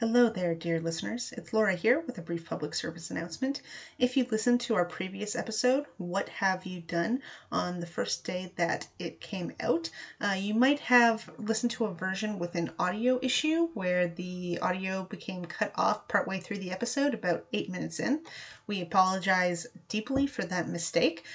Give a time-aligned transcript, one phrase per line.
[0.00, 1.34] Hello there, dear listeners.
[1.36, 3.60] It's Laura here with a brief public service announcement.
[3.98, 7.20] If you listened to our previous episode, What Have You Done,
[7.52, 11.92] on the first day that it came out, uh, you might have listened to a
[11.92, 17.12] version with an audio issue where the audio became cut off partway through the episode,
[17.12, 18.22] about eight minutes in.
[18.66, 21.26] We apologize deeply for that mistake.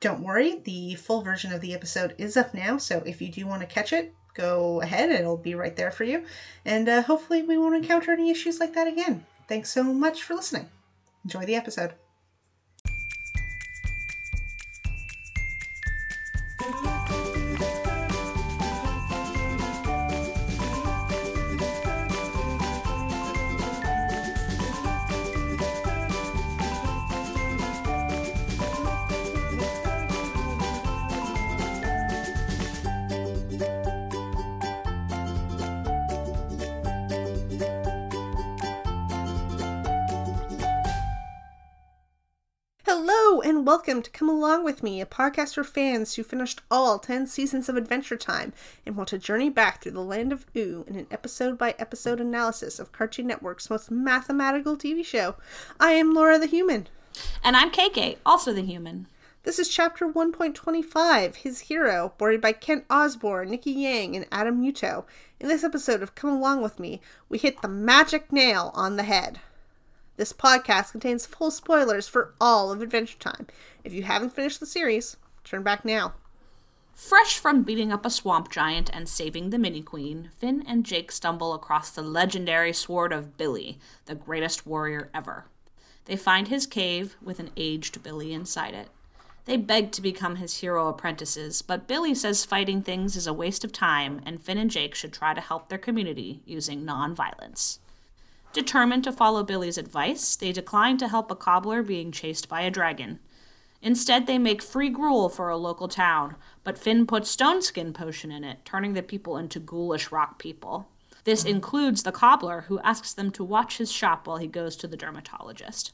[0.00, 3.46] Don't worry, the full version of the episode is up now, so if you do
[3.46, 5.10] want to catch it, go ahead.
[5.10, 6.24] It'll be right there for you.
[6.64, 9.26] And uh, hopefully, we won't encounter any issues like that again.
[9.48, 10.68] Thanks so much for listening.
[11.24, 11.94] Enjoy the episode.
[43.48, 47.26] And welcome to Come Along With Me, a podcast for fans who finished all 10
[47.26, 48.52] seasons of Adventure Time
[48.84, 52.20] and want to journey back through the land of Ooo in an episode by episode
[52.20, 55.36] analysis of Cartoon Network's most mathematical TV show.
[55.80, 56.88] I am Laura the Human.
[57.42, 59.06] And I'm KK, also the human.
[59.44, 65.06] This is chapter 1.25, His Hero, boarded by Kent Osborne, Niki Yang, and Adam Muto.
[65.40, 69.04] In this episode of Come Along With Me, we hit the magic nail on the
[69.04, 69.40] head.
[70.18, 73.46] This podcast contains full spoilers for all of Adventure Time.
[73.84, 76.14] If you haven't finished the series, turn back now.
[76.92, 81.12] Fresh from beating up a swamp giant and saving the mini queen, Finn and Jake
[81.12, 85.46] stumble across the legendary sword of Billy, the greatest warrior ever.
[86.06, 88.88] They find his cave with an aged Billy inside it.
[89.44, 93.62] They beg to become his hero apprentices, but Billy says fighting things is a waste
[93.62, 97.78] of time and Finn and Jake should try to help their community using non-violence.
[98.58, 102.72] Determined to follow Billy's advice, they decline to help a cobbler being chased by a
[102.72, 103.20] dragon.
[103.82, 108.32] Instead, they make free gruel for a local town, but Finn puts stone skin potion
[108.32, 110.88] in it, turning the people into ghoulish rock people.
[111.22, 114.88] This includes the cobbler, who asks them to watch his shop while he goes to
[114.88, 115.92] the dermatologist.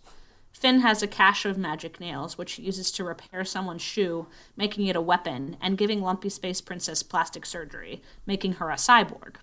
[0.51, 4.27] Finn has a cache of magic nails, which he uses to repair someone's shoe,
[4.57, 9.35] making it a weapon, and giving Lumpy Space Princess plastic surgery, making her a cyborg.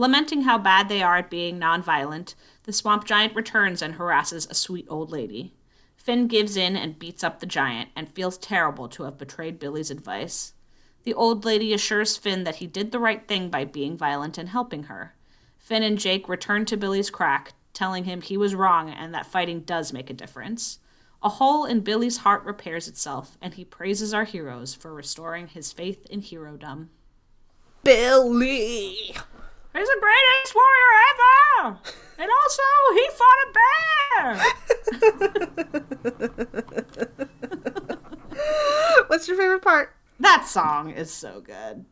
[0.00, 2.36] Lamenting how bad they are at being nonviolent,
[2.68, 5.54] the swamp giant returns and harasses a sweet old lady.
[5.96, 9.90] Finn gives in and beats up the giant and feels terrible to have betrayed Billy's
[9.90, 10.52] advice.
[11.04, 14.50] The old lady assures Finn that he did the right thing by being violent and
[14.50, 15.14] helping her.
[15.56, 19.60] Finn and Jake return to Billy's crack, telling him he was wrong and that fighting
[19.60, 20.78] does make a difference.
[21.22, 25.72] A hole in Billy's heart repairs itself, and he praises our heroes for restoring his
[25.72, 26.90] faith in herodom.
[27.82, 29.14] Billy!
[29.76, 31.78] He's the greatest warrior ever!
[32.18, 32.62] And also,
[32.94, 34.34] he fought a bear!
[39.08, 39.94] What's your favorite part?
[40.20, 41.84] that song is so good.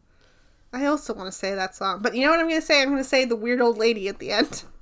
[0.72, 2.82] I also want to say that song, but you know what I'm going to say?
[2.82, 4.64] I'm going to say the weird old lady at the end.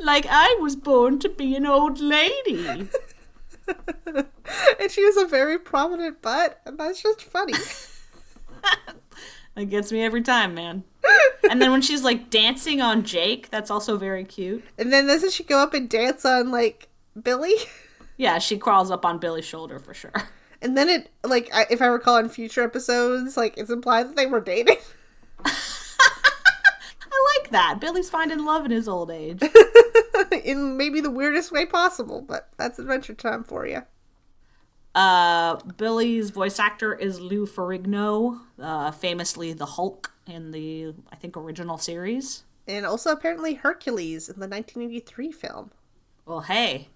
[0.00, 2.66] Like I was born to be an old lady.
[4.06, 7.52] and she has a very prominent butt, and that's just funny.
[9.54, 10.84] That gets me every time, man.
[11.50, 14.64] And then when she's like dancing on Jake, that's also very cute.
[14.78, 16.88] and then doesn't she go up and dance on, like,
[17.20, 17.54] Billy?
[18.18, 20.10] Yeah, she crawls up on Billy's shoulder for sure.
[20.62, 24.16] And then it, like, I, if I recall in future episodes, like, it's implied that
[24.16, 24.78] they were dating.
[25.44, 27.78] I like that.
[27.78, 29.42] Billy's finding love in his old age.
[30.44, 33.82] in maybe the weirdest way possible, but that's Adventure Time for you.
[34.94, 41.36] Uh, Billy's voice actor is Lou Ferrigno, uh, famously the Hulk in the I think
[41.36, 42.44] original series.
[42.68, 45.70] And also apparently Hercules in the 1983 film.
[46.24, 46.88] Well, hey,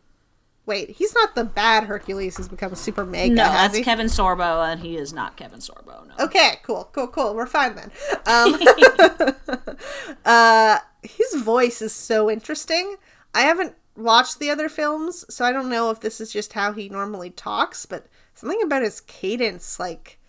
[0.70, 3.82] Wait, he's not the bad Hercules who's become a super mega, no, that's he?
[3.82, 6.06] Kevin Sorbo, and he is not Kevin Sorbo.
[6.06, 6.14] No.
[6.24, 7.34] Okay, cool, cool, cool.
[7.34, 7.90] We're fine then.
[8.24, 8.54] Um,
[10.24, 12.94] uh, his voice is so interesting.
[13.34, 16.72] I haven't watched the other films, so I don't know if this is just how
[16.72, 20.19] he normally talks, but something about his cadence, like,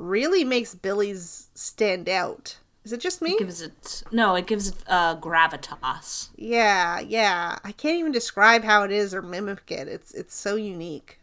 [0.00, 2.58] really makes Billy's stand out.
[2.84, 3.38] Is it just me?
[3.38, 6.30] gives it no, it gives it uh, gravitas.
[6.36, 7.58] Yeah, yeah.
[7.62, 9.86] I can't even describe how it is or mimic it.
[9.86, 11.18] It's it's so unique.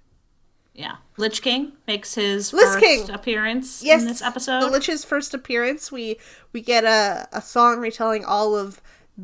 [0.75, 3.09] Yeah, Lich King makes his Lich first King!
[3.09, 4.61] appearance Yes, in this episode.
[4.61, 6.17] the Lich's first appearance, we
[6.53, 8.79] we get a a song retelling all of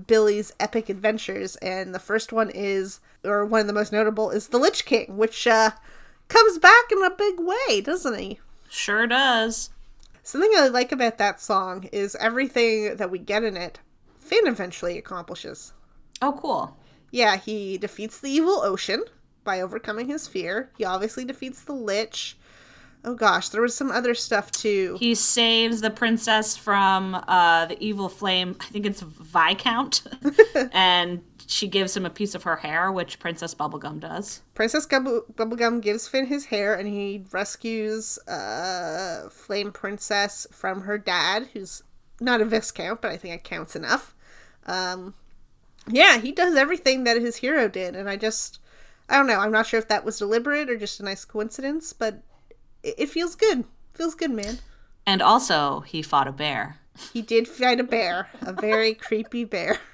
[0.07, 4.47] Billy's epic adventures, and the first one is, or one of the most notable, is
[4.47, 5.69] the Lich King, which uh,
[6.29, 8.39] comes back in a big way, doesn't he?
[8.73, 9.69] Sure does.
[10.23, 13.79] Something I like about that song is everything that we get in it,
[14.19, 15.73] Finn eventually accomplishes.
[16.21, 16.77] Oh, cool.
[17.11, 19.03] Yeah, he defeats the evil ocean
[19.43, 20.71] by overcoming his fear.
[20.77, 22.37] He obviously defeats the lich.
[23.05, 24.95] Oh gosh, there was some other stuff too.
[24.97, 28.55] He saves the princess from uh, the evil flame.
[28.61, 30.03] I think it's Viscount,
[30.71, 31.21] and
[31.53, 34.41] she gives him a piece of her hair, which Princess Bubblegum does.
[34.55, 40.97] Princess Gubble- Bubblegum gives Finn his hair and he rescues uh, Flame Princess from her
[40.97, 41.83] dad, who's
[42.19, 44.15] not a Viscount, but I think it counts enough.
[44.65, 45.13] Um,
[45.87, 48.59] yeah, he does everything that his hero did, and I just,
[49.09, 49.39] I don't know.
[49.39, 52.21] I'm not sure if that was deliberate or just a nice coincidence, but
[52.81, 53.65] it, it feels good.
[53.93, 54.59] Feels good, man.
[55.05, 56.77] And also, he fought a bear,
[57.11, 59.77] He did fight a bear, a very creepy bear.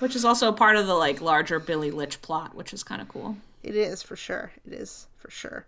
[0.00, 3.08] which is also part of the like larger Billy Lich plot, which is kind of
[3.08, 3.36] cool.
[3.62, 4.50] It is for sure.
[4.66, 5.66] It is for sure.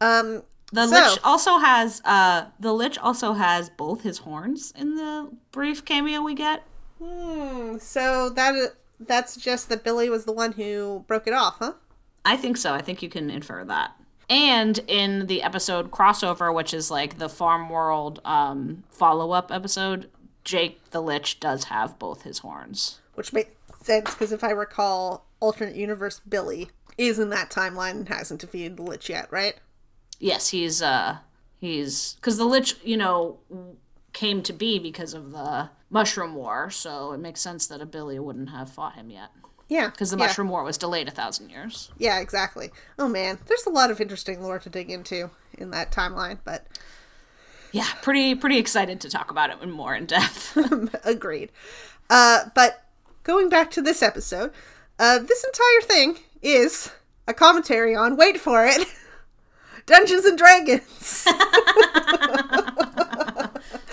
[0.00, 0.42] Um,
[0.72, 5.28] The So- Lich also has uh the Lich also has both his horns in the
[5.50, 6.62] brief cameo we get.
[6.98, 11.72] hmm, so that that suggests that Billy was the one who broke it off, huh?
[12.24, 12.72] I think so.
[12.72, 13.92] I think you can infer that.
[14.30, 20.08] And in the episode crossover, which is like the Farm World um, follow up episode,
[20.44, 23.00] Jake the Lich does have both his horns.
[23.14, 23.52] Which makes
[23.84, 28.76] sense because if I recall, alternate universe Billy is in that timeline and hasn't defeated
[28.76, 29.54] the Lich yet, right?
[30.18, 31.18] Yes, he's uh
[31.60, 33.38] he's because the Lich, you know,
[34.12, 38.18] came to be because of the Mushroom War, so it makes sense that a Billy
[38.18, 39.30] wouldn't have fought him yet
[39.68, 40.26] Yeah, because the yeah.
[40.26, 41.90] Mushroom War was delayed a thousand years.
[41.98, 42.70] Yeah, exactly.
[42.98, 46.66] Oh man, there's a lot of interesting lore to dig into in that timeline, but
[47.72, 50.56] Yeah, pretty pretty excited to talk about it more in depth.
[51.04, 51.50] agreed.
[52.10, 52.81] Uh, but
[53.22, 54.52] going back to this episode,
[54.98, 56.90] uh, this entire thing is
[57.28, 58.86] a commentary on wait for it,
[59.86, 61.26] Dungeons and Dragons.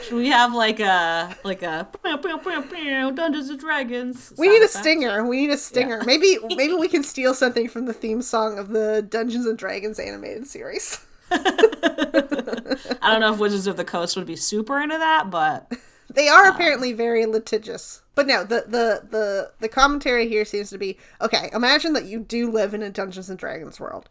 [0.03, 4.33] Should we have like a like a Dungeons and Dragons?
[4.37, 4.83] We need a effect?
[4.83, 5.25] stinger.
[5.25, 6.01] We need a stinger.
[6.05, 9.99] Maybe maybe we can steal something from the theme song of the Dungeons and Dragons
[9.99, 10.99] animated series.
[11.31, 15.71] I don't know if Wizards of the Coast would be super into that, but
[16.11, 18.01] They are apparently very litigious.
[18.19, 21.49] But no, the, the the the commentary here seems to be okay.
[21.53, 24.09] Imagine that you do live in a Dungeons and Dragons world.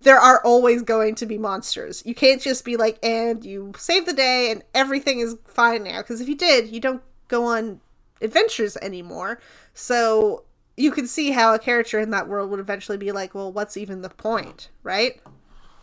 [0.00, 2.02] There are always going to be monsters.
[2.04, 5.98] You can't just be like, and you save the day and everything is fine now.
[5.98, 7.80] Because if you did, you don't go on
[8.20, 9.38] adventures anymore.
[9.72, 10.42] So
[10.76, 13.76] you can see how a character in that world would eventually be like, well, what's
[13.76, 15.20] even the point, right?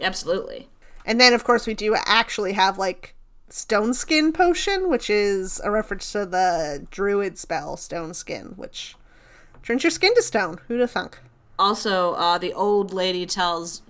[0.02, 0.68] absolutely.
[1.06, 3.16] And then, of course, we do actually have like
[3.50, 8.96] Stone Skin Potion, which is a reference to the Druid spell Stone Skin, which
[9.64, 10.60] turns your skin to stone.
[10.68, 11.20] Who'd have thunk?
[11.58, 13.82] Also, uh, the old lady tells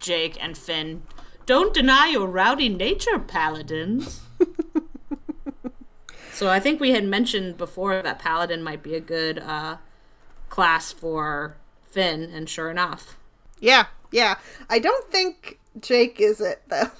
[0.00, 1.02] Jake and Finn,
[1.46, 4.20] "Don't deny your rowdy nature, paladins."
[6.32, 9.76] so I think we had mentioned before that paladin might be a good uh,
[10.48, 13.16] class for Finn, and sure enough.
[13.60, 14.36] Yeah, yeah.
[14.68, 16.90] I don't think Jake is it though.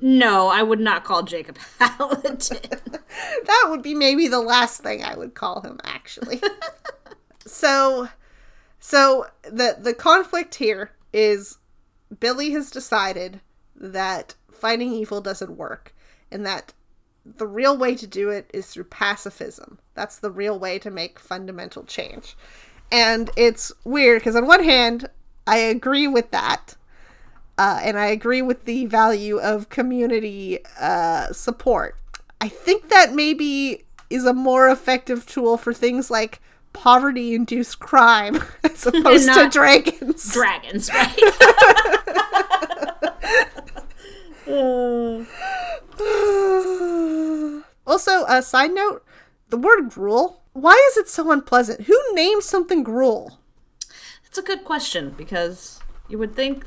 [0.00, 2.38] No, I would not call Jacob paladin.
[3.46, 6.40] that would be maybe the last thing I would call him actually.
[7.46, 8.08] so
[8.78, 11.58] so the the conflict here is
[12.20, 13.40] Billy has decided
[13.74, 15.94] that fighting evil doesn't work
[16.30, 16.72] and that
[17.24, 19.78] the real way to do it is through pacifism.
[19.94, 22.36] That's the real way to make fundamental change.
[22.90, 25.10] And it's weird because on one hand,
[25.46, 26.76] I agree with that.
[27.58, 31.96] Uh, and I agree with the value of community uh, support.
[32.40, 36.40] I think that maybe is a more effective tool for things like
[36.72, 40.32] poverty induced crime as opposed to dragons.
[40.32, 41.18] Dragons, right?
[47.86, 49.04] also, a side note
[49.48, 51.82] the word gruel, why is it so unpleasant?
[51.82, 53.40] Who names something gruel?
[54.26, 56.64] It's a good question because you would think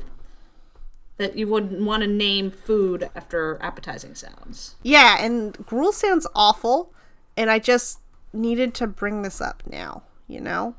[1.22, 4.76] that you wouldn't want to name food after appetizing sounds.
[4.82, 6.92] Yeah, and gruel sounds awful,
[7.36, 8.00] and I just
[8.32, 10.74] needed to bring this up now, you know?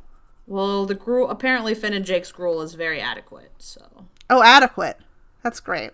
[0.45, 4.97] Well, the gruel apparently Finn and Jake's gruel is very adequate, so Oh, adequate.
[5.43, 5.91] That's great.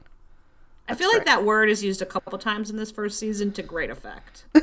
[0.88, 3.62] I feel like that word is used a couple times in this first season to
[3.62, 4.46] great effect.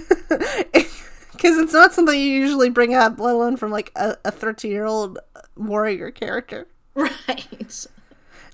[1.37, 4.87] Because it's not something you usually bring up, let alone from like a 13 year
[4.87, 5.19] old
[5.55, 6.67] warrior character.
[6.95, 7.87] right.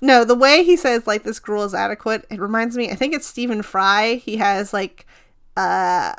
[0.03, 2.91] No, the way he says like this gruel is adequate, it reminds me.
[2.91, 4.15] I think it's Stephen Fry.
[4.15, 5.05] He has like,
[5.55, 6.11] uh,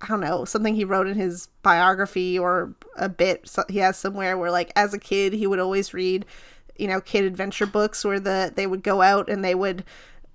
[0.00, 4.38] I don't know, something he wrote in his biography or a bit he has somewhere
[4.38, 6.24] where like as a kid he would always read,
[6.78, 9.84] you know, kid adventure books where the they would go out and they would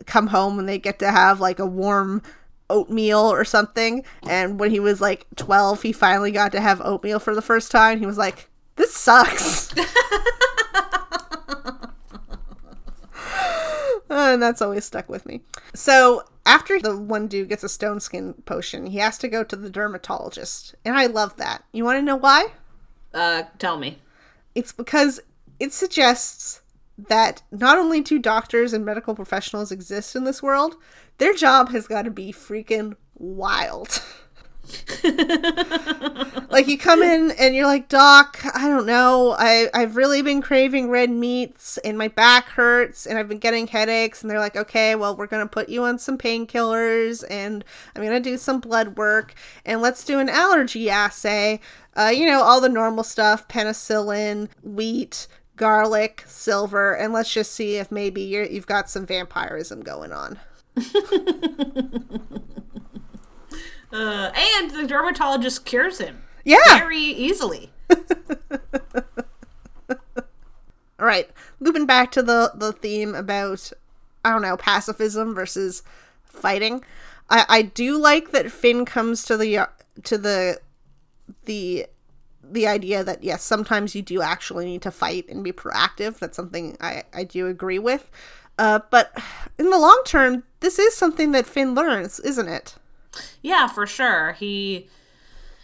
[0.06, 2.22] come home and they get to have like a warm
[2.70, 4.06] oatmeal or something.
[4.30, 7.72] And when he was like 12, he finally got to have oatmeal for the first
[7.72, 7.98] time.
[7.98, 9.74] He was like, This sucks.
[13.36, 14.00] Uh,
[14.34, 15.42] and that's always stuck with me.
[15.74, 19.56] So after the one dude gets a stone skin potion, he has to go to
[19.56, 20.76] the dermatologist.
[20.86, 21.64] And I love that.
[21.72, 22.48] You want to know why?
[23.14, 24.00] Uh, tell me.
[24.56, 25.20] It's because
[25.60, 26.62] it suggests
[26.98, 30.76] that not only do doctors and medical professionals exist in this world,
[31.18, 34.02] their job has got to be freaking wild.
[36.50, 39.36] like you come in and you're like, Doc, I don't know.
[39.38, 43.68] I, I've really been craving red meats and my back hurts and I've been getting
[43.68, 44.22] headaches.
[44.22, 47.64] And they're like, okay, well, we're going to put you on some painkillers and
[47.96, 49.34] I'm going to do some blood work
[49.66, 51.60] and let's do an allergy assay.
[51.96, 57.76] Uh, you know, all the normal stuff penicillin, wheat, garlic, silver, and let's just see
[57.76, 60.40] if maybe you're, you've got some vampirism going on.
[63.94, 66.80] Uh, and the dermatologist cures him Yeah.
[66.80, 67.72] very easily.
[71.00, 73.72] All right, looping back to the the theme about
[74.24, 75.84] I don't know pacifism versus
[76.24, 76.84] fighting.
[77.30, 79.68] I I do like that Finn comes to the
[80.04, 80.60] to the
[81.46, 81.88] the
[82.44, 86.20] the idea that yes, sometimes you do actually need to fight and be proactive.
[86.20, 88.10] That's something I I do agree with.
[88.58, 89.12] Uh, but
[89.58, 92.76] in the long term, this is something that Finn learns, isn't it?
[93.42, 94.34] Yeah, for sure.
[94.34, 94.88] He,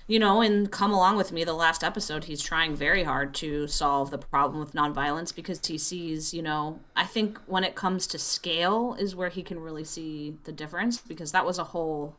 [0.07, 3.67] you know, in Come Along With Me, the last episode, he's trying very hard to
[3.67, 8.07] solve the problem with nonviolence because he sees, you know, I think when it comes
[8.07, 12.15] to scale is where he can really see the difference because that was a whole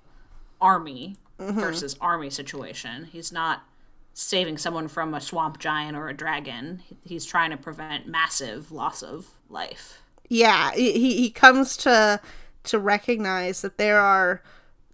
[0.61, 1.59] army mm-hmm.
[1.59, 3.05] versus army situation.
[3.05, 3.65] He's not
[4.13, 9.03] saving someone from a swamp giant or a dragon, he's trying to prevent massive loss
[9.03, 10.03] of life.
[10.29, 12.21] yeah he he comes to
[12.65, 14.43] to recognize that there are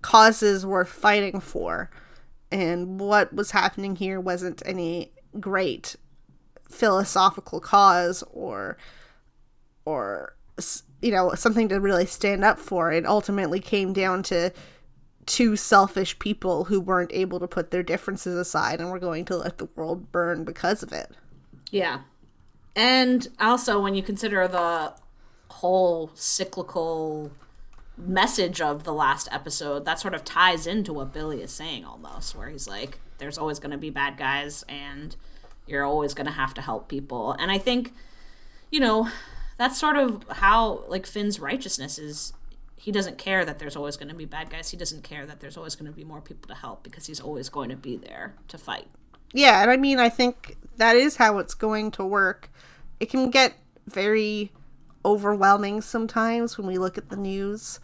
[0.06, 1.90] causes worth fighting for.
[2.52, 5.10] And what was happening here wasn't any
[5.40, 5.96] great
[6.70, 8.76] philosophical cause or
[9.84, 10.36] or
[11.02, 12.92] you know something to really stand up for.
[12.92, 14.52] It ultimately came down to
[15.26, 19.36] two selfish people who weren't able to put their differences aside and were going to
[19.36, 21.10] let the world burn because of it.
[21.72, 22.02] Yeah.
[22.76, 24.94] And also, when you consider the
[25.48, 27.32] whole cyclical
[27.96, 32.36] message of the last episode, that sort of ties into what Billy is saying almost,
[32.36, 35.16] where he's like, there's always going to be bad guys and
[35.66, 37.32] you're always going to have to help people.
[37.32, 37.92] And I think,
[38.70, 39.08] you know,
[39.58, 42.32] that's sort of how, like, Finn's righteousness is.
[42.78, 44.70] He doesn't care that there's always going to be bad guys.
[44.70, 47.20] He doesn't care that there's always going to be more people to help because he's
[47.20, 48.86] always going to be there to fight.
[49.32, 52.48] Yeah, and I mean, I think that is how it's going to work.
[53.00, 53.54] It can get
[53.88, 54.52] very
[55.06, 57.78] overwhelming sometimes when we look at the news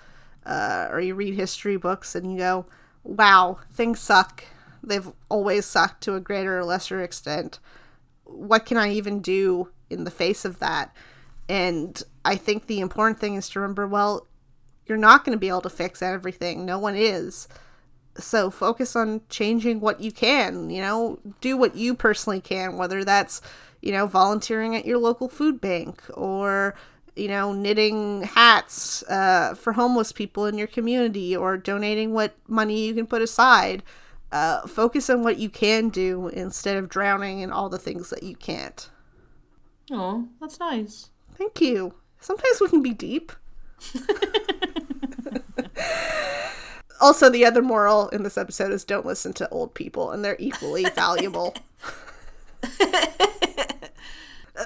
[0.45, 2.67] uh, or you read history books and you go,
[3.05, 4.45] wow, things suck.
[4.83, 7.61] They've always sucked to a greater or lesser extent.
[8.25, 10.95] What can I even do in the face of that?
[11.49, 14.27] And I think the important thing is to remember well,
[14.87, 16.67] you're not going to be able to fix everything.
[16.67, 17.47] No one is
[18.19, 23.05] so focus on changing what you can you know do what you personally can whether
[23.05, 23.41] that's
[23.81, 26.75] you know volunteering at your local food bank or
[27.17, 32.87] you know knitting hats uh, for homeless people in your community or donating what money
[32.87, 33.83] you can put aside
[34.33, 38.23] uh, focus on what you can do instead of drowning in all the things that
[38.23, 38.89] you can't.
[39.91, 41.11] Oh, that's nice.
[41.35, 41.95] thank you.
[42.19, 43.33] Sometimes we can be deep.
[47.01, 50.37] Also the other moral in this episode is don't listen to old people and they're
[50.39, 51.53] equally valuable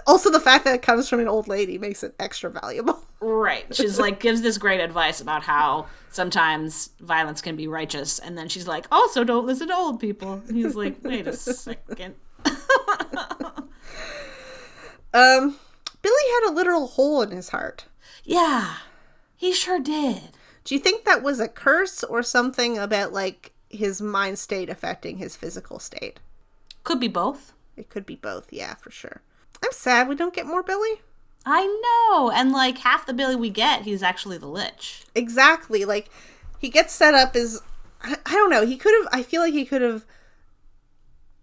[0.06, 3.64] also the fact that it comes from an old lady makes it extra valuable Right.
[3.74, 8.48] She's like gives this great advice about how sometimes violence can be righteous, and then
[8.48, 10.42] she's like, also don't listen to old people.
[10.46, 12.14] And he's like, wait a second.
[15.14, 15.56] um
[16.02, 17.86] billy had a literal hole in his heart
[18.24, 18.76] Yeah,
[19.36, 20.20] he sure did.
[20.64, 25.16] do you think that was a curse or something about like his mind state affecting
[25.18, 26.20] his physical state
[26.84, 27.52] Could be both.
[27.76, 29.22] it could be both yeah for sure
[29.64, 31.00] i'm sad we don't get more billy
[31.48, 31.64] I
[32.10, 32.30] know.
[32.32, 35.04] And like half the Billy we get, he's actually the Lich.
[35.14, 35.84] Exactly.
[35.84, 36.10] Like
[36.58, 37.62] he gets set up as
[38.02, 38.66] I, I don't know.
[38.66, 39.08] He could have.
[39.12, 40.04] I feel like he could have.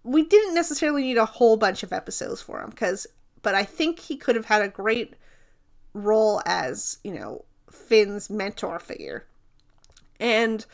[0.02, 3.06] We didn't necessarily need a whole bunch of episodes for him because,
[3.40, 5.14] but I think he could have had a great
[5.94, 9.26] role as you know Finn's mentor figure.
[10.20, 10.66] And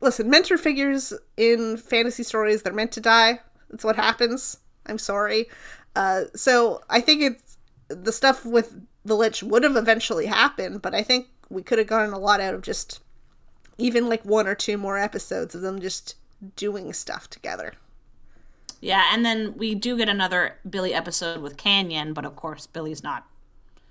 [0.00, 3.40] listen, mentor figures in fantasy stories they're meant to die.
[3.68, 4.56] That's what happens.
[4.86, 5.46] I'm sorry.
[5.94, 7.58] Uh, so I think it's
[7.88, 11.86] the stuff with the Lich would have eventually happened, but I think we could have
[11.86, 13.00] gotten a lot out of just
[13.78, 16.16] even like one or two more episodes of them just
[16.56, 17.74] doing stuff together.
[18.80, 23.02] Yeah, and then we do get another Billy episode with Canyon, but of course Billy's
[23.02, 23.26] not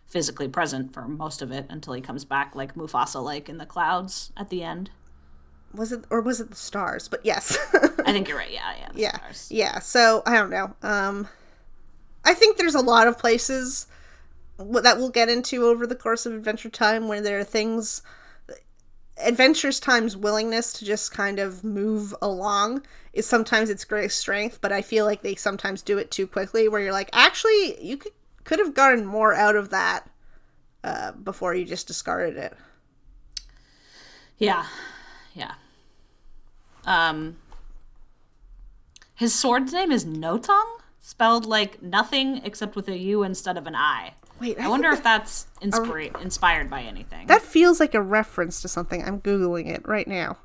[0.07, 3.65] physically present for most of it until he comes back like Mufasa like in the
[3.65, 4.89] clouds at the end.
[5.73, 7.07] Was it or was it the stars?
[7.07, 7.57] But yes.
[7.73, 8.51] I think you're right.
[8.51, 8.89] Yeah, yeah.
[8.91, 9.15] the yeah.
[9.15, 9.47] stars.
[9.49, 9.79] Yeah.
[9.79, 10.75] So I don't know.
[10.83, 11.29] Um
[12.23, 13.87] I think there's a lot of places
[14.57, 18.01] that we'll get into over the course of Adventure Time where there are things
[19.17, 24.71] Adventures Time's willingness to just kind of move along is sometimes its greatest strength, but
[24.71, 28.13] I feel like they sometimes do it too quickly where you're like, actually, you could
[28.43, 30.09] could have gotten more out of that
[30.83, 32.57] uh, before you just discarded it.
[34.37, 34.65] Yeah.
[35.35, 35.53] Yeah.
[36.85, 37.37] Um
[39.13, 43.75] his sword's name is Nothung, spelled like nothing except with a U instead of an
[43.75, 44.13] I.
[44.39, 47.27] Wait, I I wonder if that's inspira- inspired by anything.
[47.27, 49.03] That feels like a reference to something.
[49.03, 50.37] I'm googling it right now.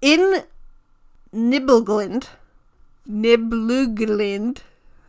[0.00, 0.44] In
[1.34, 2.28] Nibelglund,
[3.08, 4.58] Nibelglund.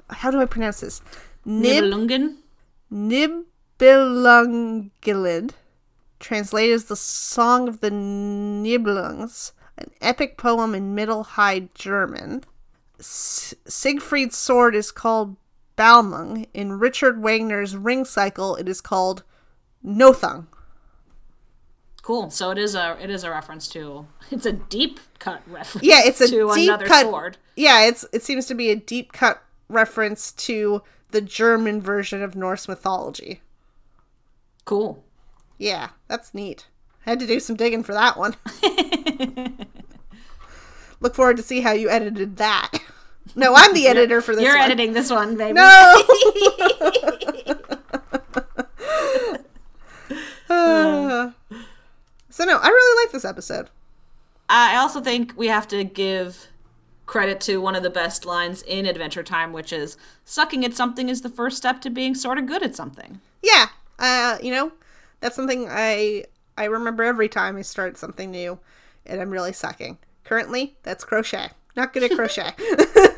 [0.10, 1.02] How do I pronounce this?
[1.46, 2.38] Nib Nibelungen?
[2.92, 5.52] Nibelungenlied,
[6.20, 12.44] translated as the Song of the Nibelungs, an epic poem in Middle High German.
[13.00, 15.36] S- Siegfried's sword is called
[15.78, 16.48] Balmung.
[16.54, 19.24] In Richard Wagner's Ring Cycle, it is called
[19.86, 20.48] Nothung.
[22.02, 22.30] Cool.
[22.32, 25.86] So it is a it is a reference to it's a deep cut reference.
[25.86, 27.04] Yeah, it's a to deep another cut.
[27.06, 27.38] sword.
[27.56, 32.36] Yeah, it's it seems to be a deep cut reference to the German version of
[32.36, 33.42] Norse mythology.
[34.66, 35.04] Cool.
[35.58, 36.68] Yeah, that's neat.
[37.06, 38.36] I Had to do some digging for that one.
[41.00, 42.72] Look forward to see how you edited that.
[43.36, 44.66] No, I'm the editor for this You're one.
[44.66, 45.54] editing this one, baby.
[45.54, 46.04] No.
[50.50, 51.32] Uh,
[52.30, 53.70] so no, I really like this episode.
[54.50, 56.48] I also think we have to give
[57.06, 61.10] credit to one of the best lines in Adventure Time, which is sucking at something
[61.10, 63.20] is the first step to being sort of good at something.
[63.42, 63.68] Yeah,
[64.00, 64.72] uh, you know,
[65.20, 66.26] that's something I
[66.58, 68.60] I remember every time I start something new,
[69.06, 69.98] and I'm really sucking.
[70.24, 71.50] Currently, that's crochet.
[71.80, 72.52] Not good at crochet.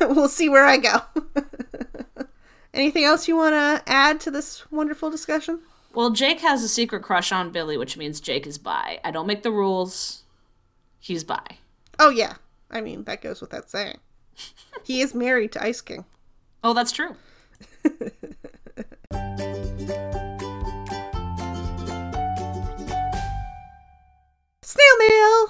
[0.02, 1.00] we'll see where I go.
[2.72, 5.62] Anything else you want to add to this wonderful discussion?
[5.94, 9.00] Well, Jake has a secret crush on Billy, which means Jake is bi.
[9.02, 10.22] I don't make the rules.
[11.00, 11.42] He's bi.
[11.98, 12.34] Oh yeah,
[12.70, 13.98] I mean that goes without saying.
[14.84, 16.04] he is married to Ice King.
[16.62, 17.16] Oh, that's true.
[24.62, 25.46] Snail mail!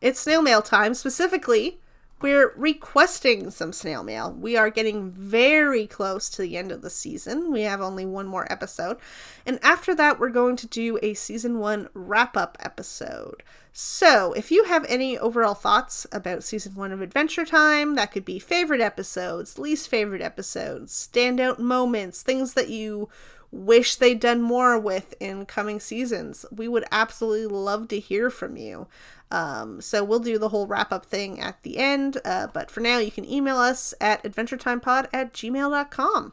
[0.00, 0.94] It's snail mail time.
[0.94, 1.78] Specifically,
[2.20, 4.32] we're requesting some snail mail.
[4.32, 7.52] We are getting very close to the end of the season.
[7.52, 8.98] We have only one more episode.
[9.46, 13.42] And after that, we're going to do a season one wrap up episode.
[13.72, 18.24] So, if you have any overall thoughts about season one of Adventure Time, that could
[18.24, 23.08] be favorite episodes, least favorite episodes, standout moments, things that you
[23.50, 26.44] wish they'd done more with in coming seasons.
[26.50, 28.88] We would absolutely love to hear from you.
[29.30, 32.18] Um, so we'll do the whole wrap up thing at the end.
[32.24, 36.32] Uh, but for now, you can email us at adventuretimepod at gmail.com.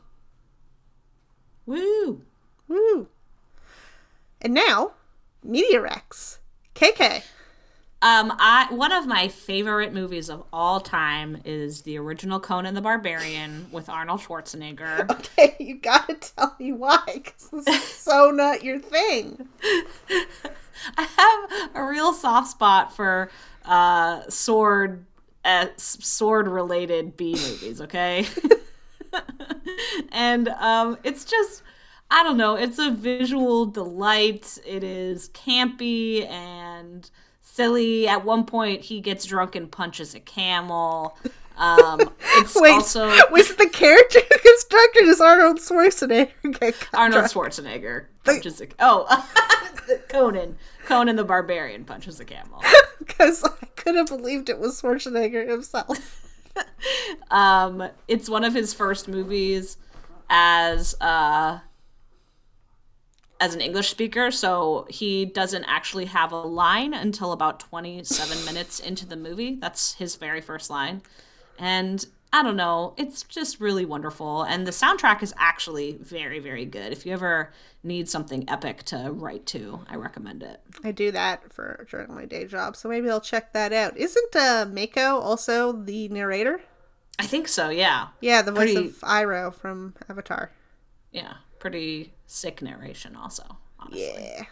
[1.65, 2.21] Woo!
[2.67, 3.08] Woo!
[4.41, 4.91] And now,
[5.43, 6.39] Media Rex.
[6.73, 7.23] KK.
[8.06, 12.82] Um, I one of my favorite movies of all time is the original Conan the
[12.82, 15.10] Barbarian with Arnold Schwarzenegger.
[15.38, 19.48] Okay, you gotta tell me why, because this is so not your thing.
[20.98, 23.32] I have a real soft spot for
[23.65, 25.04] uh, sword
[25.44, 27.82] uh, sword related B movies.
[27.82, 28.28] Okay,
[30.12, 31.63] and um, it's just
[32.12, 32.54] I don't know.
[32.54, 34.60] It's a visual delight.
[34.63, 37.10] It is campy and
[37.56, 38.08] silly.
[38.08, 41.18] At one point, he gets drunk and punches a camel.
[41.58, 42.00] Um,
[42.36, 47.26] it's Wait, also was the character who gets drunk or does Arnold Schwarzenegger get Arnold
[47.26, 49.06] Schwarzenegger punches a oh
[50.10, 52.62] Conan Conan the Barbarian punches a camel.
[53.00, 56.22] Because I could have believed it was Schwarzenegger himself.
[57.32, 59.78] Um, it's one of his first movies
[60.30, 61.60] as uh
[63.45, 68.79] as an English speaker, so he doesn't actually have a line until about 27 minutes
[68.79, 69.55] into the movie.
[69.62, 71.03] That's his very first line.
[71.60, 72.03] And
[72.34, 74.41] I don't know, it's just really wonderful.
[74.41, 76.91] And the soundtrack is actually very, very good.
[76.91, 77.51] If you ever
[77.84, 80.60] need something epic to write to, I recommend it.
[80.84, 83.95] I do that for during my day job, so maybe I'll check that out.
[83.95, 86.62] Isn't uh, Mako also the narrator?
[87.19, 88.08] I think so, yeah.
[88.21, 90.51] Yeah, the voice Pretty- of Iroh from Avatar.
[91.12, 91.36] Yeah.
[91.60, 93.44] Pretty sick narration, also.
[93.80, 94.04] Honestly.
[94.04, 94.46] Yeah.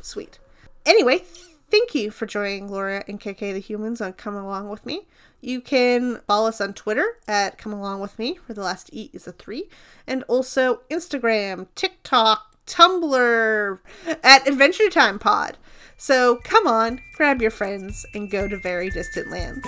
[0.00, 0.38] Sweet.
[0.84, 1.22] Anyway,
[1.68, 5.08] Thank you for joining Laura and KK the Humans on Come Along With Me.
[5.40, 9.10] You can follow us on Twitter at Come Along With Me, where the last E
[9.12, 9.68] is a 3,
[10.06, 13.80] and also Instagram, TikTok, Tumblr,
[14.22, 15.56] at Adventure Time Pod.
[15.96, 19.66] So come on, grab your friends, and go to very distant lands.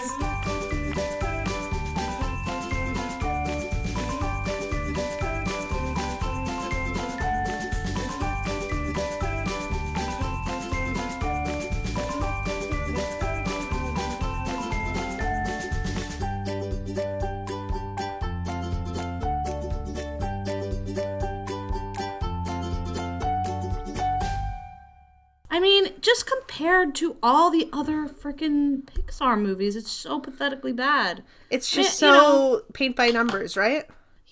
[26.58, 31.22] Compared to all the other freaking Pixar movies, it's so pathetically bad.
[31.50, 33.84] It's I mean, just you so know- paint by numbers, right?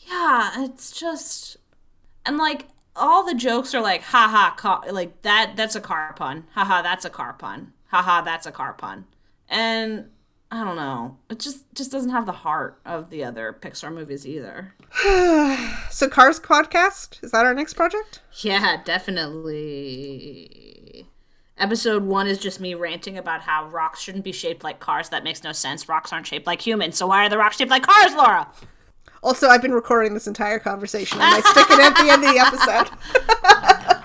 [0.08, 1.56] Yeah, it's just
[2.24, 6.46] and like all the jokes are like haha car like that that's a car pun.
[6.54, 7.72] Haha, that's a car pun.
[7.90, 9.06] Haha, that's a car pun.
[9.48, 10.06] And
[10.50, 11.18] I don't know.
[11.30, 14.74] It just just doesn't have the heart of the other Pixar movies either.
[15.90, 18.20] So Cars Podcast, is that our next project?
[18.42, 20.56] Yeah, definitely.
[21.58, 25.08] Episode one is just me ranting about how rocks shouldn't be shaped like cars.
[25.08, 25.88] That makes no sense.
[25.88, 28.46] Rocks aren't shaped like humans, so why are the rocks shaped like cars, Laura?
[29.22, 31.18] Also, I've been recording this entire conversation.
[31.18, 33.92] I might stick it at the end of the episode.